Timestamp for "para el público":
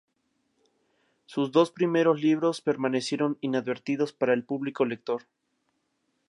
4.13-4.83